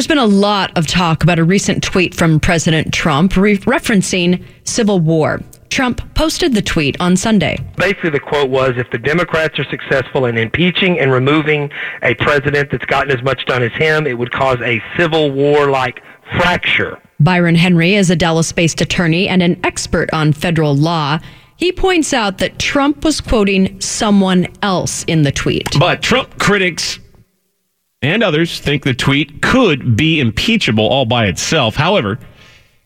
[0.00, 4.42] There's been a lot of talk about a recent tweet from President Trump re- referencing
[4.64, 5.42] civil war.
[5.68, 7.58] Trump posted the tweet on Sunday.
[7.76, 11.70] Basically, the quote was if the Democrats are successful in impeaching and removing
[12.02, 15.68] a president that's gotten as much done as him, it would cause a civil war
[15.68, 16.00] like
[16.38, 16.98] fracture.
[17.20, 21.18] Byron Henry is a Dallas based attorney and an expert on federal law.
[21.56, 25.78] He points out that Trump was quoting someone else in the tweet.
[25.78, 26.98] But Trump critics
[28.02, 31.76] and others think the tweet could be impeachable all by itself.
[31.76, 32.18] However,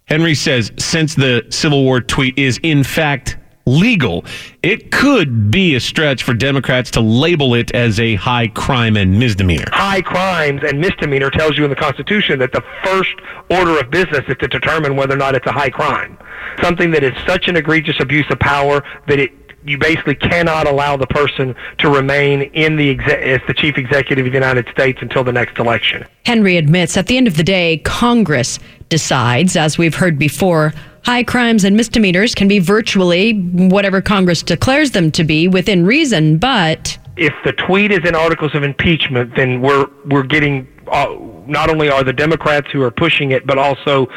[0.06, 4.24] Henry says since the Civil War tweet is in fact legal,
[4.62, 9.18] it could be a stretch for Democrats to label it as a high crime and
[9.18, 9.64] misdemeanor.
[9.72, 13.14] High crimes and misdemeanor tells you in the Constitution that the first
[13.50, 16.18] order of business is to determine whether or not it's a high crime.
[16.60, 19.32] Something that is such an egregious abuse of power that it
[19.66, 24.26] you basically cannot allow the person to remain in the exe- as the chief executive
[24.26, 26.04] of the United States until the next election.
[26.26, 30.72] Henry admits at the end of the day, Congress decides, as we've heard before,
[31.04, 36.38] high crimes and misdemeanors can be virtually whatever Congress declares them to be within reason,
[36.38, 41.06] but If the tweet is in articles of impeachment, then we're we're getting uh,
[41.46, 44.08] not only are the Democrats who are pushing it, but also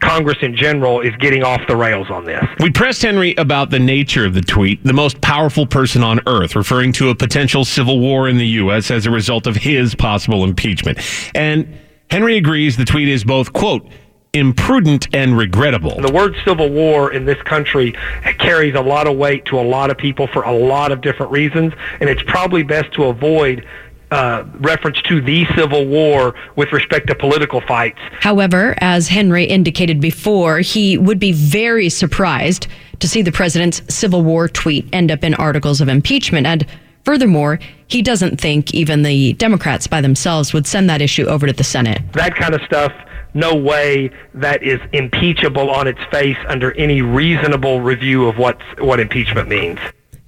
[0.00, 2.44] Congress in general is getting off the rails on this.
[2.60, 6.56] We pressed Henry about the nature of the tweet, the most powerful person on earth,
[6.56, 8.90] referring to a potential civil war in the U.S.
[8.90, 10.98] as a result of his possible impeachment.
[11.34, 11.78] And
[12.10, 13.88] Henry agrees the tweet is both, quote,
[14.36, 15.98] imprudent and regrettable.
[16.00, 17.94] The word civil war in this country
[18.38, 21.32] carries a lot of weight to a lot of people for a lot of different
[21.32, 23.66] reasons, and it's probably best to avoid
[24.10, 27.98] uh, reference to the Civil War with respect to political fights.
[28.20, 32.66] However, as Henry indicated before, he would be very surprised
[33.00, 36.46] to see the president's Civil War tweet end up in articles of impeachment.
[36.46, 36.66] And
[37.04, 41.52] furthermore, he doesn't think even the Democrats by themselves would send that issue over to
[41.52, 42.00] the Senate.
[42.12, 42.92] That kind of stuff,
[43.34, 49.00] no way that is impeachable on its face under any reasonable review of what's, what
[49.00, 49.78] impeachment means.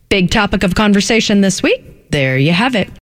[0.08, 2.10] Big topic of conversation this week.
[2.10, 2.88] There you have it.